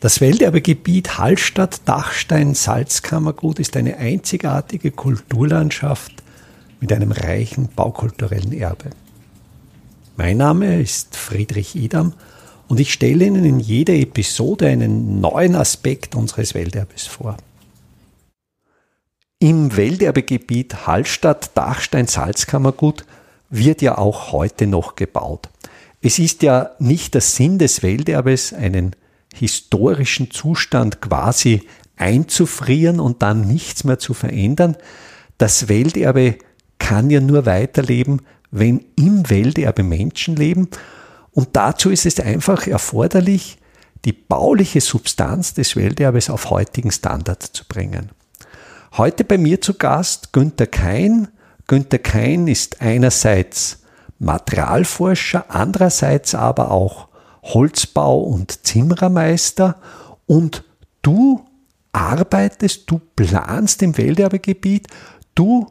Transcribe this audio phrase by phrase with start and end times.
[0.00, 6.12] Das Welterbegebiet Hallstatt-Dachstein-Salzkammergut ist eine einzigartige Kulturlandschaft
[6.78, 8.90] mit einem reichen baukulturellen Erbe.
[10.16, 12.12] Mein Name ist Friedrich Idam
[12.68, 17.36] und ich stelle Ihnen in jeder Episode einen neuen Aspekt unseres Welterbes vor.
[19.40, 23.04] Im Welterbegebiet Hallstatt-Dachstein-Salzkammergut
[23.50, 25.48] wird ja auch heute noch gebaut.
[26.00, 28.94] Es ist ja nicht der Sinn des Welterbes, einen
[29.38, 31.62] historischen Zustand quasi
[31.96, 34.76] einzufrieren und dann nichts mehr zu verändern.
[35.36, 36.36] Das Welterbe
[36.78, 40.68] kann ja nur weiterleben, wenn im Welterbe Menschen leben.
[41.32, 43.58] Und dazu ist es einfach erforderlich,
[44.04, 48.10] die bauliche Substanz des Welterbes auf heutigen Standard zu bringen.
[48.96, 51.28] Heute bei mir zu Gast Günter Kein.
[51.66, 53.82] Günter Kein ist einerseits
[54.18, 57.07] Materialforscher, andererseits aber auch
[57.48, 59.76] Holzbau- und Zimmerermeister
[60.26, 60.64] und
[61.02, 61.44] du
[61.92, 64.88] arbeitest, du planst im Welterbegebiet,
[65.34, 65.66] du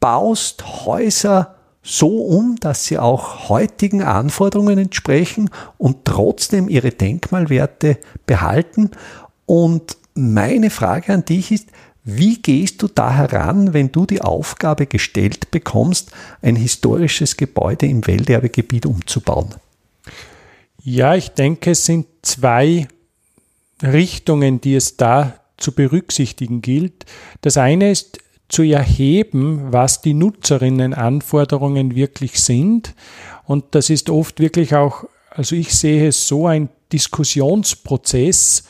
[0.00, 8.92] baust Häuser so um, dass sie auch heutigen Anforderungen entsprechen und trotzdem ihre Denkmalwerte behalten.
[9.46, 11.68] Und meine Frage an dich ist,
[12.04, 18.06] wie gehst du da heran, wenn du die Aufgabe gestellt bekommst, ein historisches Gebäude im
[18.06, 19.54] Welterbegebiet umzubauen?
[20.84, 22.88] Ja, ich denke, es sind zwei
[23.82, 27.06] Richtungen, die es da zu berücksichtigen gilt.
[27.40, 32.94] Das eine ist zu erheben, was die Nutzerinnenanforderungen wirklich sind.
[33.44, 38.64] Und das ist oft wirklich auch, also ich sehe es so, ein Diskussionsprozess,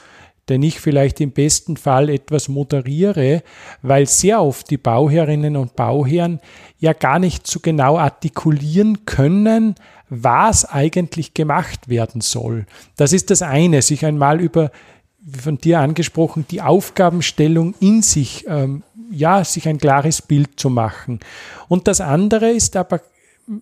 [0.51, 3.43] den ich vielleicht im besten Fall etwas moderiere,
[3.81, 6.41] weil sehr oft die Bauherrinnen und Bauherren
[6.79, 9.77] ja gar nicht so genau artikulieren können,
[10.15, 12.67] was eigentlich gemacht werden soll.
[12.97, 14.71] Das ist das eine, sich einmal über,
[15.23, 20.69] wie von dir angesprochen, die Aufgabenstellung in sich, ähm, ja, sich ein klares Bild zu
[20.69, 21.21] machen.
[21.67, 23.01] Und das andere ist aber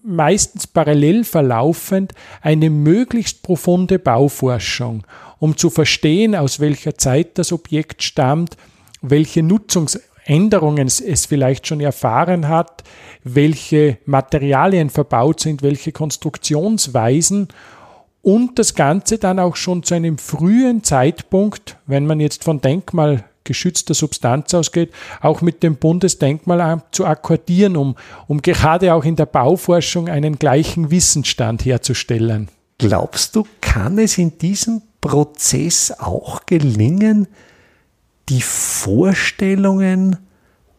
[0.03, 5.07] meistens parallel verlaufend eine möglichst profunde Bauforschung,
[5.39, 8.57] um zu verstehen, aus welcher Zeit das Objekt stammt,
[9.03, 12.85] welche Nutzungs Änderungen es vielleicht schon erfahren hat,
[13.25, 17.49] welche Materialien verbaut sind, welche Konstruktionsweisen
[18.23, 23.95] und das Ganze dann auch schon zu einem frühen Zeitpunkt, wenn man jetzt von denkmalgeschützter
[23.95, 30.09] Substanz ausgeht, auch mit dem Bundesdenkmalamt zu akkordieren, um, um gerade auch in der Bauforschung
[30.09, 32.49] einen gleichen Wissensstand herzustellen.
[32.79, 37.27] Glaubst du, kann es in diesem Prozess auch gelingen,
[38.29, 40.17] die Vorstellungen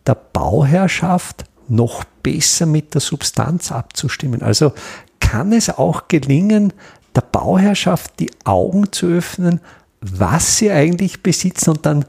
[0.06, 4.42] der Bauherrschaft noch besser mit der Substanz abzustimmen.
[4.42, 4.74] Also
[5.20, 6.74] kann es auch gelingen,
[7.16, 9.62] der Bauherrschaft die Augen zu öffnen,
[10.02, 12.06] was sie eigentlich besitzen und dann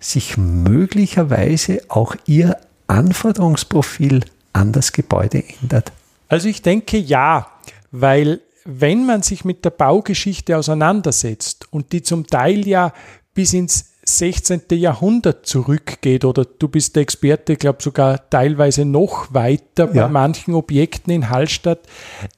[0.00, 2.56] sich möglicherweise auch ihr
[2.86, 5.92] Anforderungsprofil an das Gebäude ändert?
[6.28, 7.48] Also ich denke ja,
[7.90, 12.92] weil wenn man sich mit der Baugeschichte auseinandersetzt und die zum Teil ja
[13.34, 14.62] bis ins 16.
[14.70, 20.54] Jahrhundert zurückgeht oder du bist der Experte, ich glaube sogar teilweise noch weiter bei manchen
[20.54, 21.80] Objekten in Hallstatt,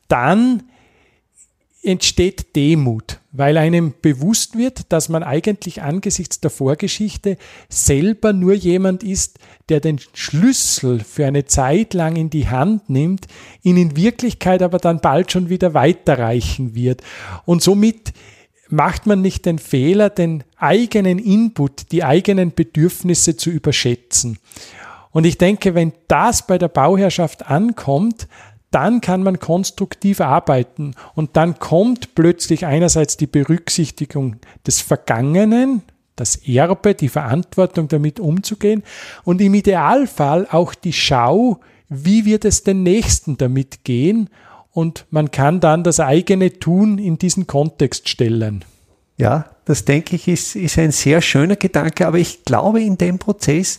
[0.08, 0.62] dann
[1.86, 7.36] entsteht Demut, weil einem bewusst wird, dass man eigentlich angesichts der Vorgeschichte
[7.68, 9.38] selber nur jemand ist,
[9.68, 13.28] der den Schlüssel für eine Zeit lang in die Hand nimmt,
[13.62, 17.02] ihn in Wirklichkeit aber dann bald schon wieder weiterreichen wird.
[17.44, 18.12] Und somit
[18.68, 24.38] macht man nicht den Fehler, den eigenen Input, die eigenen Bedürfnisse zu überschätzen.
[25.10, 28.28] Und ich denke, wenn das bei der Bauherrschaft ankommt,
[28.70, 35.82] dann kann man konstruktiv arbeiten und dann kommt plötzlich einerseits die Berücksichtigung des Vergangenen,
[36.16, 38.82] das Erbe, die Verantwortung damit umzugehen
[39.24, 44.28] und im Idealfall auch die Schau, wie wird es den Nächsten damit gehen
[44.76, 48.62] und man kann dann das eigene Tun in diesen Kontext stellen.
[49.16, 53.18] Ja, das denke ich ist, ist ein sehr schöner Gedanke, aber ich glaube, in dem
[53.18, 53.78] Prozess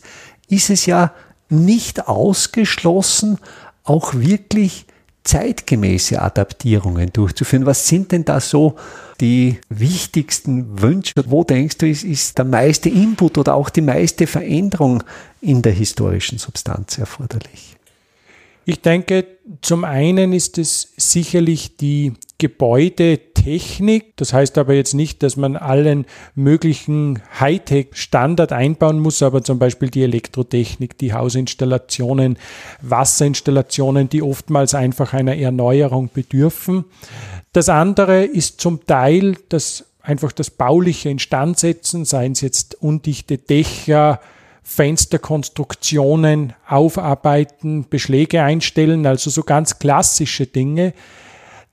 [0.50, 1.14] ist es ja
[1.50, 3.38] nicht ausgeschlossen,
[3.84, 4.88] auch wirklich
[5.24, 7.68] zeitgemäße Adaptierungen durchzuführen.
[7.68, 8.76] Was sind denn da so
[9.22, 11.14] die wichtigsten Wünsche?
[11.28, 15.04] Wo denkst du, ist, ist der meiste Input oder auch die meiste Veränderung
[15.42, 17.77] in der historischen Substanz erforderlich?
[18.70, 19.26] Ich denke,
[19.62, 24.18] zum einen ist es sicherlich die Gebäudetechnik.
[24.18, 26.06] Das heißt aber jetzt nicht, dass man allen
[26.36, 32.38] möglichen Hightech-Standard einbauen muss, aber zum Beispiel die Elektrotechnik, die Hausinstallationen,
[32.82, 36.84] Wasserinstallationen, die oftmals einfach einer Erneuerung bedürfen.
[37.54, 44.20] Das andere ist zum Teil das einfach das bauliche Instandsetzen, seien es jetzt undichte Dächer,
[44.70, 50.94] Fensterkonstruktionen aufarbeiten, Beschläge einstellen, also so ganz klassische Dinge,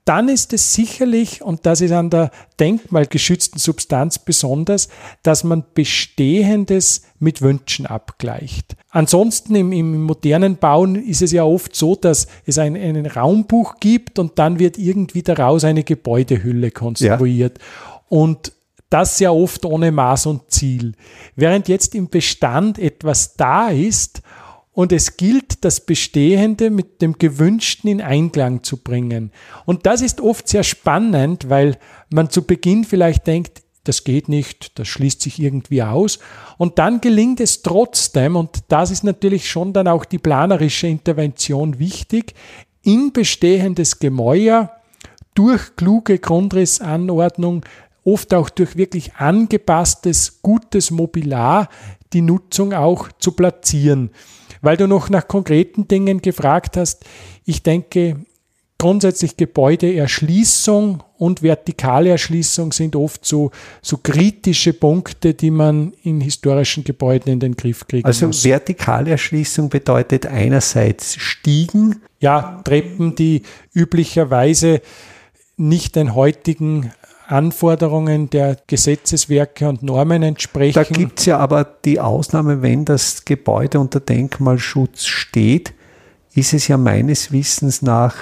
[0.05, 4.87] dann ist es sicherlich, und das ist an der denkmalgeschützten Substanz besonders,
[5.23, 8.77] dass man Bestehendes mit Wünschen abgleicht.
[8.91, 13.81] Ansonsten im, im modernen Bauen ist es ja oft so, dass es ein, einen Raumbuch
[13.81, 17.57] gibt und dann wird irgendwie daraus eine Gebäudehülle konstruiert.
[17.57, 18.01] Ja.
[18.07, 18.53] Und
[18.89, 20.93] das ja oft ohne Maß und Ziel.
[21.35, 24.21] Während jetzt im Bestand etwas da ist
[24.71, 29.31] und es gilt, das Bestehende mit dem Gewünschten in Einklang zu bringen.
[29.65, 31.77] Und das ist oft sehr spannend, weil
[32.09, 36.19] man zu Beginn vielleicht denkt, das geht nicht, das schließt sich irgendwie aus.
[36.57, 41.79] Und dann gelingt es trotzdem, und das ist natürlich schon dann auch die planerische Intervention
[41.79, 42.33] wichtig,
[42.81, 44.71] in bestehendes Gemäuer
[45.35, 47.63] durch kluge Grundrissanordnung,
[48.05, 51.67] oft auch durch wirklich angepasstes, gutes Mobiliar
[52.13, 54.11] die Nutzung auch zu platzieren.
[54.61, 57.03] Weil du noch nach konkreten Dingen gefragt hast,
[57.43, 58.17] ich denke,
[58.77, 66.83] grundsätzlich Gebäudeerschließung und vertikale Erschließung sind oft so, so kritische Punkte, die man in historischen
[66.83, 68.37] Gebäuden in den Griff kriegen also muss.
[68.37, 72.01] Also vertikale Erschließung bedeutet einerseits Stiegen.
[72.19, 73.43] Ja, Treppen, die
[73.73, 74.81] üblicherweise
[75.57, 76.91] nicht den heutigen
[77.27, 80.75] Anforderungen der Gesetzeswerke und Normen entsprechen.
[80.75, 85.73] Da gibt es ja aber die Ausnahme, wenn das Gebäude unter Denkmalschutz steht,
[86.33, 88.15] ist es ja meines Wissens nach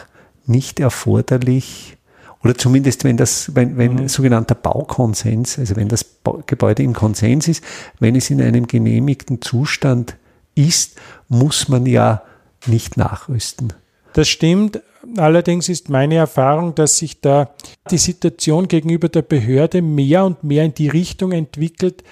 [0.46, 1.98] nicht erforderlich,
[2.44, 4.08] oder zumindest wenn das, wenn, wenn mhm.
[4.10, 6.06] sogenannter Baukonsens, also wenn das
[6.46, 7.64] Gebäude im Konsens ist,
[8.00, 10.18] wenn es in einem genehmigten Zustand
[10.54, 12.22] ist, muss man ja
[12.66, 13.74] nicht nachrüsten.
[14.14, 14.82] Das stimmt,
[15.18, 17.54] Allerdings ist meine Erfahrung, dass sich da
[17.92, 22.04] die Situation gegenüber der Behörde mehr und mehr in die Richtung entwickelt,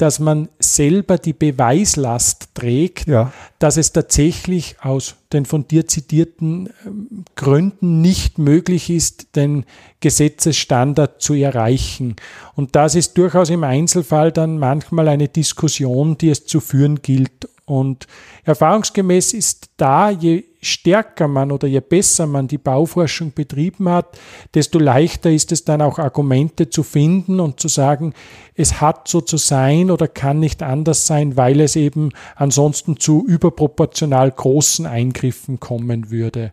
[0.00, 3.34] dass man selber die Beweislast trägt, ja.
[3.58, 9.66] dass es tatsächlich aus den von dir zitierten ähm, Gründen nicht möglich ist, den
[10.00, 12.16] Gesetzesstandard zu erreichen.
[12.54, 17.50] Und das ist durchaus im Einzelfall dann manchmal eine Diskussion, die es zu führen gilt.
[17.66, 18.06] Und
[18.44, 24.18] erfahrungsgemäß ist da, je stärker man oder je besser man die Bauforschung betrieben hat,
[24.54, 28.14] desto leichter ist es dann auch Argumente zu finden und zu sagen,
[28.54, 33.24] es hat so zu sein oder kann nicht anders sein, weil es eben ansonsten zu
[33.26, 36.52] überproportional großen Eingriffen kommen würde.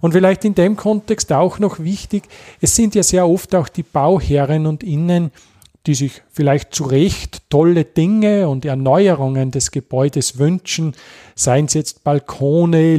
[0.00, 2.24] Und vielleicht in dem Kontext auch noch wichtig,
[2.60, 5.30] es sind ja sehr oft auch die Bauherren und Innen,
[5.86, 10.94] die sich vielleicht zu Recht tolle Dinge und Erneuerungen des Gebäudes wünschen,
[11.34, 12.96] seien es jetzt Balkone,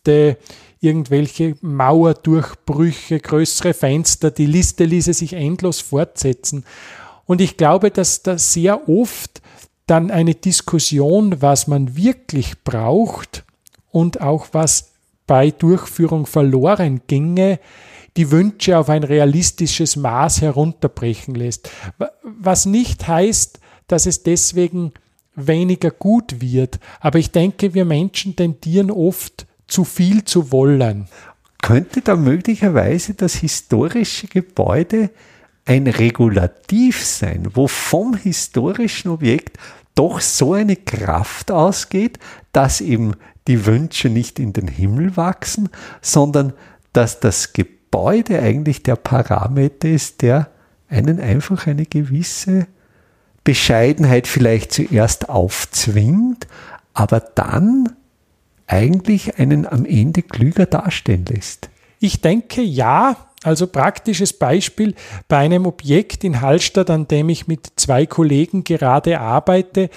[0.00, 0.38] Lifte,
[0.80, 6.64] irgendwelche Mauerdurchbrüche, größere Fenster, die Liste ließe sich endlos fortsetzen.
[7.26, 9.42] Und ich glaube, dass da sehr oft
[9.86, 13.44] dann eine Diskussion, was man wirklich braucht
[13.90, 14.92] und auch was
[15.26, 17.58] bei Durchführung verloren ginge,
[18.16, 21.70] die Wünsche auf ein realistisches Maß herunterbrechen lässt.
[22.22, 24.92] Was nicht heißt, dass es deswegen
[25.34, 26.80] weniger gut wird.
[27.00, 31.08] Aber ich denke, wir Menschen tendieren oft zu viel zu wollen.
[31.62, 35.10] Könnte da möglicherweise das historische Gebäude
[35.64, 39.58] ein Regulativ sein, wo vom historischen Objekt
[39.94, 42.18] doch so eine Kraft ausgeht,
[42.52, 43.12] dass eben
[43.46, 45.68] die Wünsche nicht in den Himmel wachsen,
[46.00, 46.52] sondern
[46.92, 50.50] dass das Gebäude eigentlich der Parameter ist, der
[50.88, 52.66] einen einfach eine gewisse
[53.44, 56.46] Bescheidenheit vielleicht zuerst aufzwingt,
[56.94, 57.96] aber dann
[58.70, 61.70] eigentlich einen am Ende klüger dastehen lässt?
[61.98, 63.16] Ich denke ja.
[63.42, 64.94] Also praktisches Beispiel
[65.26, 69.88] bei einem Objekt in Hallstatt, an dem ich mit zwei Kollegen gerade arbeite,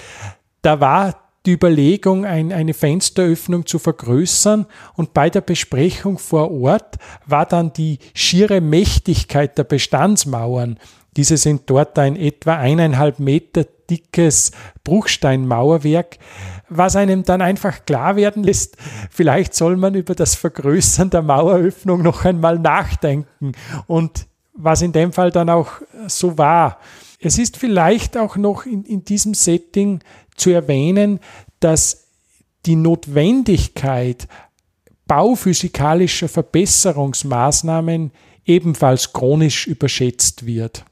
[0.62, 1.14] da war
[1.44, 4.64] die Überlegung, ein, eine Fensteröffnung zu vergrößern
[4.94, 10.78] und bei der Besprechung vor Ort war dann die schiere Mächtigkeit der Bestandsmauern
[11.16, 14.52] diese sind dort ein etwa eineinhalb Meter dickes
[14.84, 16.18] Bruchsteinmauerwerk,
[16.68, 18.76] was einem dann einfach klar werden lässt,
[19.10, 23.52] vielleicht soll man über das Vergrößern der Maueröffnung noch einmal nachdenken
[23.86, 25.72] und was in dem Fall dann auch
[26.06, 26.78] so war.
[27.20, 30.00] Es ist vielleicht auch noch in, in diesem Setting
[30.36, 31.20] zu erwähnen,
[31.60, 32.04] dass
[32.66, 34.28] die Notwendigkeit
[35.06, 38.10] bauphysikalischer Verbesserungsmaßnahmen
[38.46, 40.84] ebenfalls chronisch überschätzt wird.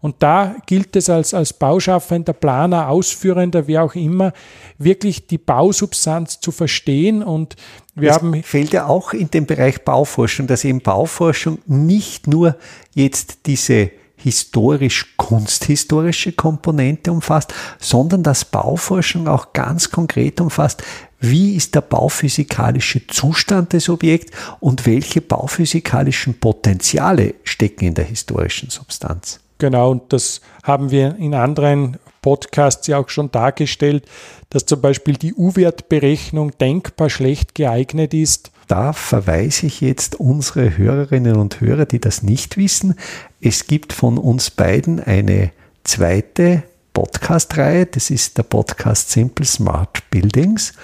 [0.00, 4.32] Und da gilt es als, als Bauschaffender, Planer, Ausführender, wie auch immer,
[4.78, 7.22] wirklich die Bausubstanz zu verstehen.
[7.22, 7.56] Und
[7.94, 8.42] wir das haben.
[8.42, 12.56] Fehlt ja auch in dem Bereich Bauforschung, dass eben Bauforschung nicht nur
[12.94, 20.82] jetzt diese historisch-kunsthistorische Komponente umfasst, sondern dass Bauforschung auch ganz konkret umfasst,
[21.20, 28.70] wie ist der bauphysikalische Zustand des Objekts und welche bauphysikalischen Potenziale stecken in der historischen
[28.70, 29.40] Substanz.
[29.58, 34.04] Genau, und das haben wir in anderen Podcasts ja auch schon dargestellt,
[34.50, 38.50] dass zum Beispiel die U-Wertberechnung denkbar schlecht geeignet ist.
[38.66, 42.94] Da verweise ich jetzt unsere Hörerinnen und Hörer, die das nicht wissen.
[43.40, 45.52] Es gibt von uns beiden eine
[45.84, 47.86] zweite Podcast-Reihe.
[47.86, 50.74] Das ist der Podcast Simple Smart Buildings.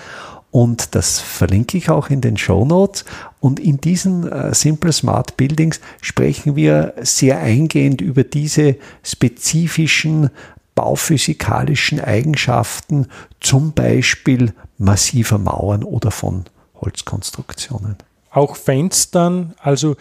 [0.54, 3.04] Und das verlinke ich auch in den Show Notes.
[3.40, 10.30] Und in diesen äh, Simple Smart Buildings sprechen wir sehr eingehend über diese spezifischen
[10.76, 13.08] bauphysikalischen Eigenschaften,
[13.40, 16.44] zum Beispiel massiver Mauern oder von
[16.80, 17.96] Holzkonstruktionen.
[18.30, 19.96] Auch Fenstern, also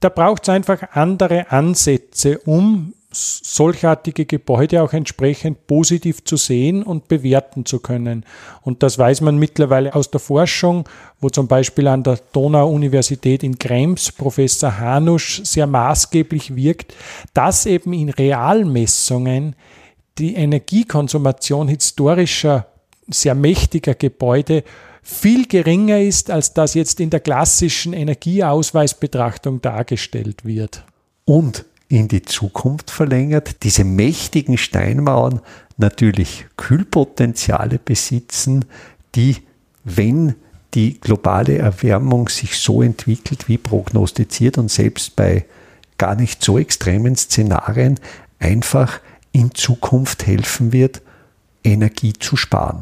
[0.00, 7.08] da braucht es einfach andere Ansätze, um solchartige Gebäude auch entsprechend positiv zu sehen und
[7.08, 8.24] bewerten zu können.
[8.62, 10.88] Und das weiß man mittlerweile aus der Forschung,
[11.20, 16.94] wo zum Beispiel an der Donau-Universität in Krems Professor Hanusch sehr maßgeblich wirkt,
[17.32, 19.56] dass eben in Realmessungen
[20.18, 22.66] die Energiekonsumation historischer,
[23.08, 24.64] sehr mächtiger Gebäude
[25.02, 30.84] viel geringer ist, als das jetzt in der klassischen Energieausweisbetrachtung dargestellt wird.
[31.26, 35.40] Und in die Zukunft verlängert, diese mächtigen Steinmauern
[35.76, 38.64] natürlich Kühlpotenziale besitzen,
[39.14, 39.36] die,
[39.84, 40.34] wenn
[40.74, 45.46] die globale Erwärmung sich so entwickelt wie prognostiziert und selbst bei
[45.96, 48.00] gar nicht so extremen Szenarien
[48.40, 51.00] einfach in Zukunft helfen wird,
[51.62, 52.80] Energie zu sparen.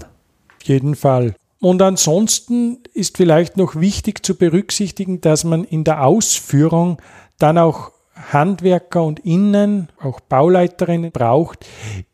[0.59, 1.35] Auf jeden Fall.
[1.61, 7.01] Und ansonsten ist vielleicht noch wichtig zu berücksichtigen, dass man in der Ausführung
[7.39, 7.92] dann auch
[8.31, 11.67] Handwerker und Innen, auch Bauleiterinnen braucht,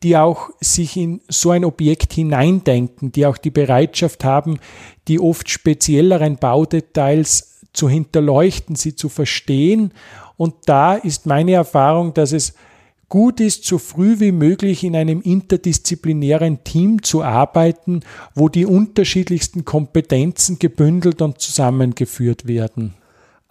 [0.03, 4.59] die auch sich in so ein Objekt hineindenken, die auch die Bereitschaft haben,
[5.07, 9.93] die oft spezielleren Baudetails zu hinterleuchten, sie zu verstehen.
[10.37, 12.53] Und da ist meine Erfahrung, dass es
[13.09, 18.01] gut ist, so früh wie möglich in einem interdisziplinären Team zu arbeiten,
[18.35, 22.93] wo die unterschiedlichsten Kompetenzen gebündelt und zusammengeführt werden.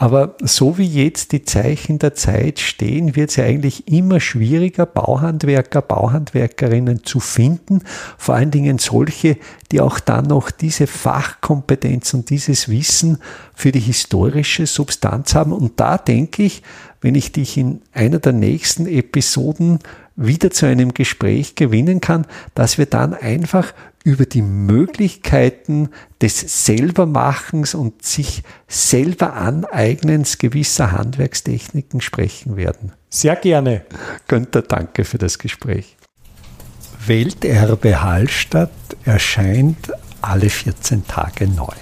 [0.00, 4.87] Aber so wie jetzt die Zeichen der Zeit stehen, wird es ja eigentlich immer schwieriger,
[4.87, 7.83] Bauhandwerker, Bauhandwerkerinnen zu finden.
[8.17, 9.38] Vor allen Dingen solche,
[9.73, 13.19] die auch dann noch diese Fachkompetenz und dieses Wissen
[13.55, 15.52] für die historische Substanz haben.
[15.52, 16.62] Und da denke ich,
[17.00, 19.81] wenn ich dich in einer der nächsten Episoden
[20.19, 23.73] wieder zu einem Gespräch gewinnen kann, dass wir dann einfach
[24.05, 32.93] über die Möglichkeiten des Selbermachens und sich selber Aneignens gewisser Handwerkstechniken sprechen werden.
[33.11, 33.85] Sehr gerne.
[34.27, 35.97] Günther, danke für das Gespräch.
[37.07, 38.71] Welterbe Hallstatt
[39.05, 41.75] erscheint alle 14 Tage neu.